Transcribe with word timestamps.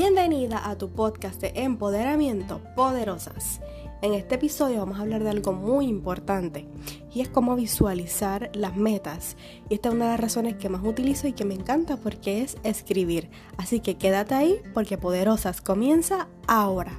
Bienvenida 0.00 0.70
a 0.70 0.78
tu 0.78 0.90
podcast 0.90 1.40
de 1.40 1.50
empoderamiento 1.56 2.62
poderosas. 2.76 3.60
En 4.00 4.14
este 4.14 4.36
episodio 4.36 4.78
vamos 4.78 4.96
a 4.96 5.02
hablar 5.02 5.24
de 5.24 5.30
algo 5.30 5.52
muy 5.52 5.86
importante 5.86 6.68
y 7.12 7.20
es 7.20 7.28
cómo 7.28 7.56
visualizar 7.56 8.48
las 8.54 8.76
metas. 8.76 9.36
Y 9.68 9.74
esta 9.74 9.88
es 9.88 9.96
una 9.96 10.04
de 10.04 10.10
las 10.12 10.20
razones 10.20 10.54
que 10.54 10.68
más 10.68 10.84
utilizo 10.84 11.26
y 11.26 11.32
que 11.32 11.44
me 11.44 11.54
encanta 11.54 11.96
porque 11.96 12.42
es 12.42 12.58
escribir. 12.62 13.28
Así 13.56 13.80
que 13.80 13.96
quédate 13.96 14.36
ahí 14.36 14.60
porque 14.72 14.98
Poderosas 14.98 15.60
comienza 15.60 16.28
ahora. 16.46 16.92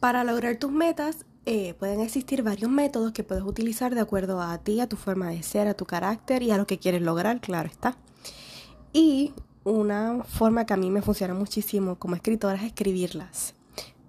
Para 0.00 0.22
lograr 0.22 0.58
tus 0.58 0.70
metas 0.70 1.24
eh, 1.46 1.72
pueden 1.78 2.00
existir 2.00 2.42
varios 2.42 2.70
métodos 2.70 3.12
que 3.12 3.24
puedes 3.24 3.44
utilizar 3.44 3.94
de 3.94 4.02
acuerdo 4.02 4.42
a 4.42 4.58
ti, 4.58 4.80
a 4.80 4.86
tu 4.86 4.96
forma 4.96 5.30
de 5.30 5.42
ser, 5.42 5.66
a 5.66 5.72
tu 5.72 5.86
carácter 5.86 6.42
y 6.42 6.50
a 6.50 6.58
lo 6.58 6.66
que 6.66 6.78
quieres 6.78 7.00
lograr, 7.00 7.40
claro 7.40 7.70
está. 7.70 7.96
Y 8.92 9.32
una 9.64 10.24
forma 10.24 10.66
que 10.66 10.74
a 10.74 10.76
mí 10.76 10.90
me 10.90 11.02
funciona 11.02 11.34
muchísimo 11.34 11.96
como 11.98 12.16
escritora 12.16 12.56
es 12.56 12.64
escribirlas. 12.64 13.54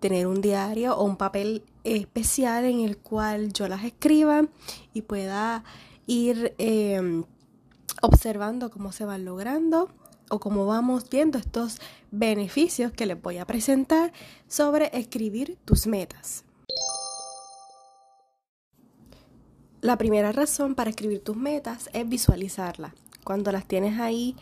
Tener 0.00 0.26
un 0.26 0.40
diario 0.40 0.96
o 0.96 1.04
un 1.04 1.16
papel 1.16 1.64
especial 1.84 2.64
en 2.64 2.80
el 2.80 2.98
cual 2.98 3.52
yo 3.52 3.68
las 3.68 3.84
escriba 3.84 4.46
y 4.92 5.02
pueda 5.02 5.62
ir 6.06 6.54
em, 6.58 7.24
observando 8.00 8.70
cómo 8.70 8.92
se 8.92 9.04
van 9.04 9.24
logrando 9.24 9.88
o 10.28 10.40
cómo 10.40 10.66
vamos 10.66 11.08
viendo 11.10 11.38
estos 11.38 11.78
beneficios 12.10 12.90
que 12.90 13.06
les 13.06 13.20
voy 13.20 13.38
a 13.38 13.46
presentar 13.46 14.12
sobre 14.48 14.90
escribir 14.98 15.58
tus 15.64 15.86
metas. 15.86 16.44
La 19.82 19.98
primera 19.98 20.32
razón 20.32 20.74
para 20.74 20.90
escribir 20.90 21.22
tus 21.22 21.36
metas 21.36 21.90
es 21.92 22.08
visualizarlas. 22.08 22.92
Cuando 23.24 23.52
las 23.52 23.66
tienes 23.66 24.00
ahí 24.00 24.36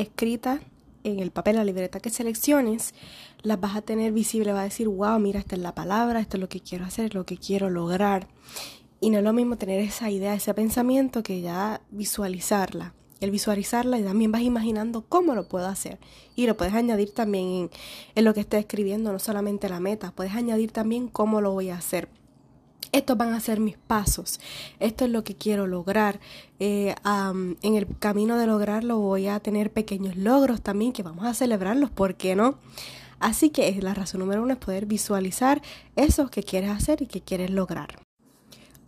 escrita 0.00 0.60
en 1.04 1.20
el 1.20 1.30
papel, 1.30 1.56
la 1.56 1.64
libreta 1.64 2.00
que 2.00 2.10
selecciones, 2.10 2.94
las 3.42 3.60
vas 3.60 3.76
a 3.76 3.82
tener 3.82 4.12
visible, 4.12 4.52
va 4.52 4.60
a 4.60 4.64
decir, 4.64 4.88
wow, 4.88 5.18
mira, 5.18 5.40
esta 5.40 5.56
es 5.56 5.62
la 5.62 5.74
palabra, 5.74 6.20
esto 6.20 6.36
es 6.36 6.40
lo 6.40 6.48
que 6.48 6.60
quiero 6.60 6.84
hacer, 6.84 7.14
lo 7.14 7.24
que 7.24 7.36
quiero 7.36 7.70
lograr. 7.70 8.28
Y 9.00 9.10
no 9.10 9.18
es 9.18 9.24
lo 9.24 9.32
mismo 9.32 9.56
tener 9.56 9.80
esa 9.80 10.10
idea, 10.10 10.34
ese 10.34 10.54
pensamiento, 10.54 11.22
que 11.22 11.40
ya 11.40 11.80
visualizarla. 11.90 12.94
El 13.20 13.30
visualizarla 13.30 13.98
y 13.98 14.04
también 14.04 14.30
vas 14.30 14.42
imaginando 14.42 15.04
cómo 15.08 15.34
lo 15.34 15.48
puedo 15.48 15.66
hacer. 15.66 15.98
Y 16.36 16.46
lo 16.46 16.56
puedes 16.56 16.74
añadir 16.74 17.12
también 17.12 17.46
en, 17.46 17.70
en 18.14 18.24
lo 18.24 18.34
que 18.34 18.40
estés 18.40 18.60
escribiendo, 18.60 19.12
no 19.12 19.18
solamente 19.18 19.68
la 19.68 19.80
meta, 19.80 20.12
puedes 20.12 20.34
añadir 20.34 20.72
también 20.72 21.08
cómo 21.08 21.40
lo 21.40 21.52
voy 21.52 21.70
a 21.70 21.76
hacer 21.76 22.08
estos 22.92 23.16
van 23.16 23.34
a 23.34 23.40
ser 23.40 23.60
mis 23.60 23.76
pasos, 23.76 24.40
esto 24.80 25.04
es 25.04 25.10
lo 25.10 25.24
que 25.24 25.34
quiero 25.34 25.66
lograr. 25.66 26.20
Eh, 26.60 26.94
en 27.04 27.74
el 27.74 27.86
camino 27.98 28.36
de 28.36 28.46
lograrlo 28.46 28.98
voy 28.98 29.28
a 29.28 29.40
tener 29.40 29.72
pequeños 29.72 30.16
logros 30.16 30.60
también 30.60 30.92
que 30.92 31.02
vamos 31.02 31.24
a 31.24 31.34
celebrarlos, 31.34 31.90
¿por 31.90 32.14
qué 32.14 32.34
no? 32.34 32.58
Así 33.20 33.50
que 33.50 33.80
la 33.82 33.94
razón 33.94 34.20
número 34.20 34.42
uno 34.42 34.52
es 34.52 34.58
poder 34.58 34.86
visualizar 34.86 35.60
eso 35.96 36.30
que 36.30 36.42
quieres 36.42 36.70
hacer 36.70 37.02
y 37.02 37.06
que 37.06 37.20
quieres 37.20 37.50
lograr. 37.50 37.98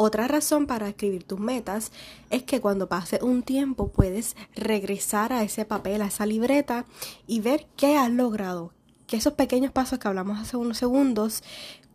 Otra 0.02 0.26
razón 0.28 0.66
para 0.66 0.88
escribir 0.88 1.24
tus 1.24 1.38
metas 1.38 1.92
es 2.30 2.42
que 2.42 2.60
cuando 2.60 2.88
pase 2.88 3.18
un 3.22 3.42
tiempo 3.42 3.88
puedes 3.88 4.34
regresar 4.54 5.30
a 5.32 5.42
ese 5.42 5.66
papel, 5.66 6.00
a 6.00 6.06
esa 6.06 6.24
libreta 6.24 6.86
y 7.26 7.40
ver 7.40 7.66
qué 7.76 7.98
has 7.98 8.10
logrado, 8.10 8.72
que 9.06 9.16
esos 9.16 9.34
pequeños 9.34 9.72
pasos 9.72 9.98
que 9.98 10.08
hablamos 10.08 10.38
hace 10.38 10.56
unos 10.56 10.78
segundos 10.78 11.42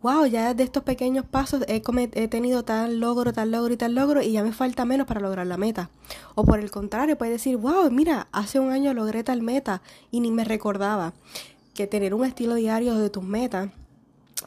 wow, 0.06 0.24
ya 0.24 0.54
de 0.54 0.62
estos 0.62 0.84
pequeños 0.84 1.24
pasos 1.24 1.64
he, 1.66 1.82
he, 2.14 2.28
tenido 2.28 2.62
tal 2.62 3.00
logro, 3.00 3.32
tal 3.32 3.50
logro 3.50 3.74
y 3.74 3.76
tal 3.76 3.96
logro 3.96 4.22
y 4.22 4.30
ya 4.30 4.44
me 4.44 4.52
falta 4.52 4.84
menos 4.84 5.04
para 5.08 5.18
lograr 5.18 5.48
la 5.48 5.56
meta. 5.56 5.90
O 6.36 6.44
por 6.44 6.60
el 6.60 6.70
contrario, 6.70 7.18
puedes 7.18 7.34
decir, 7.34 7.56
wow, 7.56 7.90
mira, 7.90 8.28
hace 8.30 8.60
un 8.60 8.70
año 8.70 8.94
logré 8.94 9.24
tal 9.24 9.42
meta 9.42 9.82
y 10.12 10.20
ni 10.20 10.30
me 10.30 10.44
recordaba 10.44 11.12
que 11.74 11.88
tener 11.88 12.14
un 12.14 12.24
estilo 12.24 12.54
diario 12.54 12.94
de 12.94 13.10
tus 13.10 13.24
metas 13.24 13.70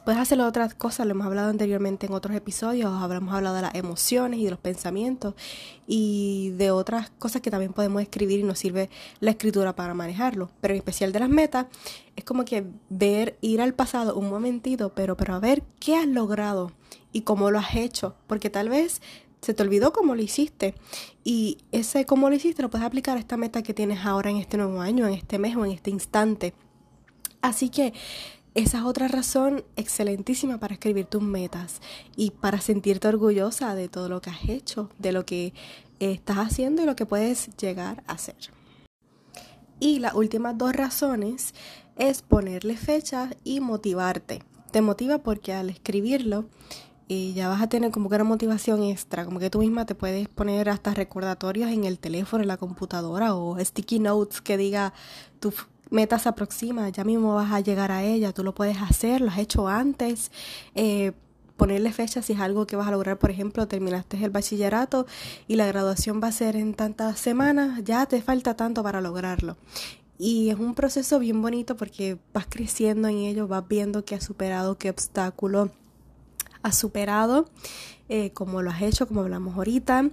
Puedes 0.04 0.20
hacerlo 0.20 0.46
otras 0.46 0.74
cosas, 0.74 1.06
lo 1.06 1.12
hemos 1.12 1.26
hablado 1.26 1.50
anteriormente 1.50 2.06
en 2.06 2.14
otros 2.14 2.34
episodios, 2.34 2.90
habremos 2.90 3.34
hablado 3.34 3.56
de 3.56 3.62
las 3.62 3.74
emociones 3.74 4.40
y 4.40 4.44
de 4.44 4.50
los 4.50 4.58
pensamientos 4.58 5.34
y 5.86 6.50
de 6.56 6.70
otras 6.70 7.10
cosas 7.10 7.42
que 7.42 7.50
también 7.50 7.74
podemos 7.74 8.00
escribir 8.00 8.40
y 8.40 8.42
nos 8.42 8.58
sirve 8.58 8.88
la 9.20 9.32
escritura 9.32 9.76
para 9.76 9.92
manejarlo. 9.92 10.50
Pero 10.60 10.72
en 10.72 10.78
especial 10.78 11.12
de 11.12 11.20
las 11.20 11.28
metas, 11.28 11.66
es 12.16 12.24
como 12.24 12.44
que 12.46 12.64
ver, 12.88 13.36
ir 13.42 13.60
al 13.60 13.74
pasado 13.74 14.16
un 14.16 14.30
momentito, 14.30 14.94
pero, 14.94 15.16
pero 15.16 15.34
a 15.34 15.38
ver 15.38 15.62
qué 15.78 15.96
has 15.96 16.06
logrado 16.06 16.72
y 17.12 17.22
cómo 17.22 17.50
lo 17.50 17.58
has 17.58 17.74
hecho, 17.74 18.14
porque 18.26 18.48
tal 18.48 18.70
vez 18.70 19.02
se 19.42 19.54
te 19.54 19.62
olvidó 19.62 19.92
cómo 19.92 20.14
lo 20.14 20.22
hiciste 20.22 20.74
y 21.24 21.58
ese 21.72 22.04
cómo 22.04 22.28
lo 22.28 22.36
hiciste 22.36 22.62
lo 22.62 22.70
puedes 22.70 22.86
aplicar 22.86 23.16
a 23.16 23.20
esta 23.20 23.36
meta 23.36 23.62
que 23.62 23.74
tienes 23.74 24.04
ahora 24.04 24.30
en 24.30 24.36
este 24.36 24.56
nuevo 24.56 24.80
año, 24.80 25.06
en 25.06 25.14
este 25.14 25.38
mes 25.38 25.56
o 25.56 25.64
en 25.64 25.72
este 25.72 25.90
instante. 25.90 26.54
Así 27.42 27.70
que 27.70 27.94
esa 28.54 28.78
es 28.78 28.84
otra 28.84 29.06
razón 29.06 29.64
excelentísima 29.76 30.58
para 30.58 30.74
escribir 30.74 31.06
tus 31.06 31.22
metas 31.22 31.80
y 32.16 32.32
para 32.32 32.60
sentirte 32.60 33.08
orgullosa 33.08 33.74
de 33.74 33.88
todo 33.88 34.08
lo 34.08 34.20
que 34.20 34.30
has 34.30 34.48
hecho, 34.48 34.90
de 34.98 35.12
lo 35.12 35.24
que 35.24 35.54
estás 36.00 36.38
haciendo 36.38 36.82
y 36.82 36.86
lo 36.86 36.96
que 36.96 37.06
puedes 37.06 37.56
llegar 37.56 38.02
a 38.06 38.14
hacer. 38.14 38.36
Y 39.78 40.00
las 40.00 40.14
últimas 40.14 40.58
dos 40.58 40.74
razones 40.74 41.54
es 41.96 42.22
ponerle 42.22 42.76
fecha 42.76 43.30
y 43.44 43.60
motivarte. 43.60 44.42
Te 44.72 44.82
motiva 44.82 45.18
porque 45.18 45.52
al 45.52 45.70
escribirlo 45.70 46.46
eh, 47.08 47.32
ya 47.34 47.48
vas 47.48 47.62
a 47.62 47.68
tener 47.68 47.90
como 47.90 48.08
que 48.08 48.16
una 48.16 48.24
motivación 48.24 48.82
extra, 48.82 49.24
como 49.24 49.40
que 49.40 49.50
tú 49.50 49.60
misma 49.60 49.86
te 49.86 49.94
puedes 49.94 50.28
poner 50.28 50.68
hasta 50.68 50.94
recordatorios 50.94 51.70
en 51.70 51.84
el 51.84 51.98
teléfono, 51.98 52.42
en 52.42 52.48
la 52.48 52.56
computadora 52.56 53.34
o 53.34 53.58
sticky 53.58 54.00
notes 54.00 54.40
que 54.40 54.56
diga 54.56 54.92
tu 55.40 55.52
meta 55.90 56.18
se 56.18 56.28
aproxima, 56.28 56.88
ya 56.88 57.04
mismo 57.04 57.34
vas 57.34 57.52
a 57.52 57.60
llegar 57.60 57.92
a 57.92 58.02
ella, 58.04 58.32
tú 58.32 58.44
lo 58.44 58.54
puedes 58.54 58.78
hacer, 58.78 59.20
lo 59.20 59.28
has 59.28 59.38
hecho 59.38 59.68
antes. 59.68 60.30
Eh, 60.74 61.12
ponerle 61.56 61.92
fecha 61.92 62.22
si 62.22 62.32
es 62.32 62.40
algo 62.40 62.66
que 62.66 62.74
vas 62.74 62.88
a 62.88 62.90
lograr, 62.90 63.18
por 63.18 63.30
ejemplo, 63.30 63.68
terminaste 63.68 64.16
el 64.24 64.30
bachillerato 64.30 65.06
y 65.46 65.56
la 65.56 65.66
graduación 65.66 66.18
va 66.22 66.28
a 66.28 66.32
ser 66.32 66.56
en 66.56 66.72
tantas 66.72 67.18
semanas, 67.20 67.82
ya 67.84 68.06
te 68.06 68.22
falta 68.22 68.56
tanto 68.56 68.82
para 68.82 69.02
lograrlo. 69.02 69.58
Y 70.16 70.48
es 70.48 70.58
un 70.58 70.74
proceso 70.74 71.18
bien 71.18 71.42
bonito 71.42 71.76
porque 71.76 72.18
vas 72.32 72.46
creciendo 72.48 73.08
en 73.08 73.18
ello, 73.18 73.46
vas 73.46 73.68
viendo 73.68 74.06
qué 74.06 74.14
has 74.14 74.24
superado, 74.24 74.78
qué 74.78 74.88
obstáculo 74.88 75.70
has 76.62 76.78
superado, 76.78 77.50
eh, 78.08 78.30
como 78.32 78.62
lo 78.62 78.70
has 78.70 78.80
hecho, 78.80 79.06
como 79.06 79.20
hablamos 79.20 79.54
ahorita 79.54 80.10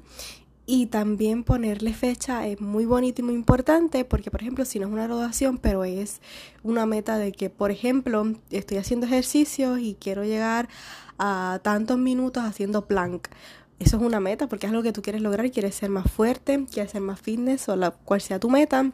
y 0.70 0.88
también 0.88 1.46
ponerle 1.46 1.94
fecha 1.94 2.46
es 2.46 2.60
muy 2.60 2.86
bonito 2.86 3.22
y 3.22 3.24
muy 3.24 3.34
importante 3.34 4.04
porque, 4.04 4.30
por 4.30 4.42
ejemplo, 4.42 4.66
si 4.66 4.80
no 4.80 4.88
es 4.88 4.94
una 4.94 5.06
graduación, 5.06 5.58
pero 5.58 5.86
es 5.86 6.20
una 6.62 6.86
meta 6.86 7.18
de 7.18 7.32
que, 7.32 7.50
por 7.50 7.72
ejemplo, 7.72 8.34
estoy 8.52 8.78
haciendo 8.78 9.06
ejercicios 9.06 9.80
y 9.80 9.96
quiero 9.96 10.26
llegar 10.26 10.68
a 11.18 11.62
tantos 11.64 11.98
minutos 11.98 12.44
haciendo 12.44 12.86
plank. 12.86 13.30
Eso 13.80 13.96
es 13.96 14.04
una 14.04 14.20
meta 14.20 14.48
porque 14.48 14.66
es 14.66 14.72
algo 14.72 14.84
que 14.84 14.92
tú 14.92 15.02
quieres 15.02 15.22
lograr, 15.22 15.50
quieres 15.52 15.74
ser 15.74 15.90
más 15.90 16.12
fuerte, 16.12 16.66
quieres 16.70 16.92
ser 16.92 17.02
más 17.02 17.22
fitness 17.22 17.70
o 17.70 17.78
la 17.78 17.92
cual 17.92 18.20
sea 18.20 18.38
tu 18.38 18.50
meta. 18.50 18.92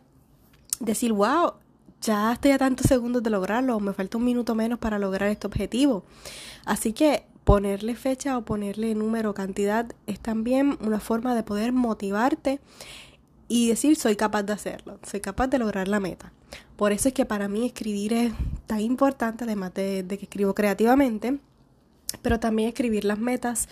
Decir, 0.79 1.12
wow, 1.12 1.53
ya 2.01 2.33
estoy 2.33 2.51
a 2.51 2.59
tantos 2.59 2.85
segundos 2.85 3.23
de 3.23 3.31
lograrlo, 3.31 3.79
me 3.79 3.94
falta 3.94 4.19
un 4.19 4.25
minuto 4.25 4.53
menos 4.53 4.78
para 4.78 5.00
lograr 5.00 5.29
este 5.29 5.47
objetivo. 5.47 6.03
Así 6.66 6.94
que 6.94 7.25
ponerle 7.44 7.96
fecha 7.96 8.38
o 8.38 8.46
ponerle 8.46 8.96
número 8.96 9.31
o 9.31 9.34
cantidad 9.34 9.92
es 10.08 10.20
también 10.20 10.78
una 10.81 11.00
forma 11.00 11.36
de 11.36 11.44
poder 11.44 11.74
motivarte 11.74 12.59
y 13.48 13.68
decir 13.68 13.96
soy 13.96 14.16
capaz 14.16 14.44
de 14.44 14.54
hacerlo, 14.54 15.00
soy 15.04 15.20
capaz 15.20 15.48
de 15.48 15.59
lograr 15.59 15.88
la 15.88 16.00
meta. 16.00 16.31
Por 16.76 16.92
eso 16.92 17.09
es 17.09 17.14
que 17.14 17.26
para 17.26 17.48
mí 17.48 17.66
escribir 17.66 18.14
es 18.14 18.34
tan 18.68 18.80
importante, 18.80 19.44
además 19.44 19.74
de, 19.74 20.06
que 20.08 20.26
escribo 20.26 20.54
creativamente, 20.56 21.40
pero 22.22 22.40
también 22.40 22.70
escribir 22.70 23.06
las 23.06 23.20
metas 23.20 23.68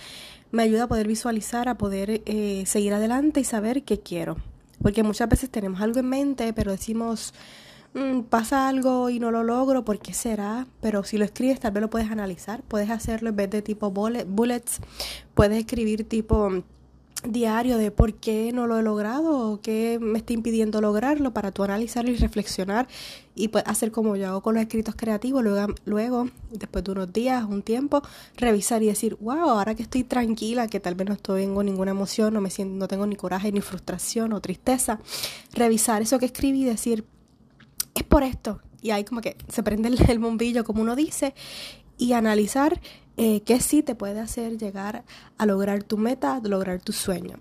me 0.52 0.64
ayuda 0.64 0.84
a 0.84 0.88
poder 0.88 1.08
visualizar, 1.08 1.70
a 1.70 1.78
poder 1.78 2.22
eh, 2.26 2.64
seguir 2.66 2.94
adelante 2.94 3.40
y 3.40 3.44
saber 3.44 3.84
qué 3.84 4.00
quiero. 4.00 4.38
Porque 4.82 5.03
muchas 5.03 5.29
veces 5.29 5.50
tenemos 5.50 5.79
algo 5.82 6.00
en 6.00 6.09
mente, 6.09 6.53
pero 6.53 6.72
decimos, 6.72 7.34
Mm, 7.93 8.22
pasa 8.22 8.70
algo 8.70 9.09
y 9.09 9.20
no 9.20 9.32
lo 9.32 9.43
logro, 9.43 9.84
¿por 9.84 9.99
qué 9.99 10.14
será? 10.14 10.66
Pero 10.79 11.03
si 11.03 11.17
lo 11.17 11.26
escribes 11.26 11.59
tal 11.59 11.73
vez 11.73 11.82
lo 11.82 11.90
puedes 11.90 12.09
analizar, 12.09 12.64
puedes 12.64 12.90
hacerlo 12.90 13.29
en 13.29 13.35
vez 13.35 13.49
de 13.49 13.61
tipo 13.61 13.91
bullets, 13.91 14.79
puedes 15.34 15.58
escribir 15.59 16.08
tipo 16.08 16.64
diario 17.26 17.78
de 17.78 17.91
por 17.91 18.14
qué 18.16 18.52
no 18.53 18.66
lo 18.66 18.79
he 18.79 18.82
logrado 18.82 19.52
o 19.52 19.61
qué 19.61 19.99
me 20.02 20.20
está 20.20 20.34
impidiendo 20.34 20.82
lograrlo 20.82 21.34
para 21.34 21.52
tú 21.52 21.64
analizarlo 21.64 22.09
y 22.11 22.16
reflexionar 22.16 22.88
y 23.35 23.49
pues 23.49 23.64
hacer 23.67 23.91
como 23.91 24.16
yo 24.16 24.28
hago 24.29 24.41
con 24.41 24.55
los 24.55 24.64
escritos 24.64 24.96
creativos, 24.96 25.43
luego, 25.43 25.73
luego 25.85 26.29
después 26.52 26.84
de 26.84 26.91
unos 26.91 27.14
días, 27.14 27.43
un 27.43 27.61
tiempo, 27.61 28.02
revisar 28.38 28.82
y 28.84 28.88
decir, 28.88 29.17
wow, 29.20 29.49
ahora 29.49 29.76
que 29.76 29.84
estoy 29.84 30.03
tranquila, 30.03 30.67
que 30.67 30.79
tal 30.79 30.96
vez 30.96 31.09
no 31.09 31.17
tengo 31.17 31.61
ninguna 31.61 31.91
emoción, 31.91 32.34
no 32.34 32.41
me 32.41 32.49
siento, 32.49 32.76
no 32.76 32.88
tengo 32.88 33.05
ni 33.05 33.16
coraje, 33.17 33.52
ni 33.52 33.61
frustración 33.61 34.34
o 34.34 34.41
tristeza, 34.41 34.99
revisar 35.53 36.02
eso 36.02 36.20
que 36.20 36.26
escribí 36.26 36.61
y 36.61 36.66
decir, 36.66 37.05
es 37.96 38.03
por 38.03 38.23
esto. 38.23 38.61
Y 38.82 38.91
ahí 38.91 39.03
como 39.03 39.22
que 39.22 39.38
se 39.47 39.64
prende 39.64 39.90
el, 39.90 40.20
bombillo, 40.20 40.64
como 40.64 40.82
uno 40.82 40.96
dice, 40.96 41.34
y 41.97 42.14
analizar 42.14 42.82
eh, 43.17 43.41
qué 43.41 43.59
sí 43.59 43.84
te 43.84 43.96
puede 43.96 44.20
hacer 44.20 44.58
llegar 44.58 45.03
a 45.38 45.46
lograr 45.46 45.84
tu 45.84 45.97
meta, 45.97 46.40
lograr 46.43 46.82
tu 46.82 46.93
sueño. 46.93 47.38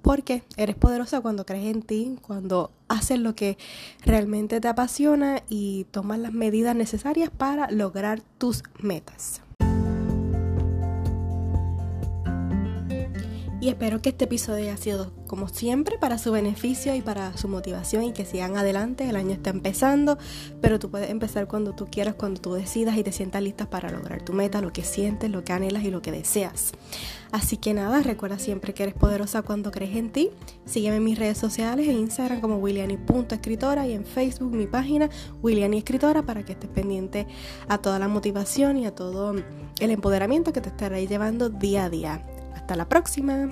porque 0.00 0.42
eres 0.56 0.76
poderosa 0.76 1.20
cuando 1.20 1.44
crees 1.44 1.66
en 1.66 1.82
ti, 1.82 2.16
cuando 2.22 2.70
haces 2.86 3.18
lo 3.18 3.34
que 3.34 3.58
realmente 4.04 4.60
te 4.60 4.68
apasiona 4.68 5.42
y 5.50 5.84
tomas 5.90 6.18
las 6.18 6.32
medidas 6.32 6.74
necesarias 6.74 7.30
para 7.30 7.70
lograr 7.70 8.22
tus 8.38 8.62
metas. 8.78 9.42
Y 13.60 13.70
espero 13.70 14.00
que 14.00 14.10
este 14.10 14.26
episodio 14.26 14.70
haya 14.70 14.76
sido, 14.76 15.10
como 15.26 15.48
siempre, 15.48 15.98
para 15.98 16.18
su 16.18 16.30
beneficio 16.30 16.94
y 16.94 17.02
para 17.02 17.36
su 17.36 17.48
motivación 17.48 18.04
y 18.04 18.12
que 18.12 18.24
sigan 18.24 18.56
adelante. 18.56 19.08
El 19.08 19.16
año 19.16 19.32
está 19.32 19.50
empezando, 19.50 20.16
pero 20.60 20.78
tú 20.78 20.92
puedes 20.92 21.10
empezar 21.10 21.48
cuando 21.48 21.74
tú 21.74 21.88
quieras, 21.90 22.14
cuando 22.14 22.40
tú 22.40 22.54
decidas 22.54 22.96
y 22.96 23.02
te 23.02 23.10
sientas 23.10 23.42
lista 23.42 23.68
para 23.68 23.90
lograr 23.90 24.22
tu 24.22 24.32
meta, 24.32 24.60
lo 24.60 24.72
que 24.72 24.84
sientes, 24.84 25.28
lo 25.32 25.42
que 25.42 25.52
anhelas 25.52 25.82
y 25.82 25.90
lo 25.90 26.02
que 26.02 26.12
deseas. 26.12 26.70
Así 27.32 27.56
que 27.56 27.74
nada, 27.74 28.00
recuerda 28.00 28.38
siempre 28.38 28.74
que 28.74 28.84
eres 28.84 28.94
poderosa 28.94 29.42
cuando 29.42 29.72
crees 29.72 29.96
en 29.96 30.12
ti. 30.12 30.30
Sígueme 30.64 30.98
en 30.98 31.04
mis 31.04 31.18
redes 31.18 31.38
sociales, 31.38 31.88
en 31.88 31.96
Instagram 31.96 32.40
como 32.40 32.58
williani.escritora 32.58 33.88
y 33.88 33.92
en 33.92 34.04
Facebook 34.06 34.52
mi 34.52 34.68
página 34.68 35.10
Williani 35.42 35.78
Escritora 35.78 36.22
para 36.22 36.44
que 36.44 36.52
estés 36.52 36.70
pendiente 36.70 37.26
a 37.66 37.78
toda 37.78 37.98
la 37.98 38.06
motivación 38.06 38.76
y 38.76 38.86
a 38.86 38.94
todo 38.94 39.34
el 39.80 39.90
empoderamiento 39.90 40.52
que 40.52 40.60
te 40.60 40.68
estaré 40.68 41.08
llevando 41.08 41.50
día 41.50 41.86
a 41.86 41.90
día. 41.90 42.37
Hasta 42.54 42.76
la 42.76 42.86
próxima. 42.86 43.48